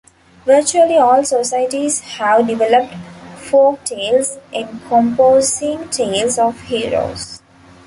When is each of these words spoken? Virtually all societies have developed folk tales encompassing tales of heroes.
Virtually 0.47 0.97
all 0.97 1.23
societies 1.23 1.99
have 1.99 2.47
developed 2.47 2.95
folk 3.35 3.83
tales 3.83 4.39
encompassing 4.51 5.89
tales 5.89 6.39
of 6.39 6.59
heroes. 6.61 7.39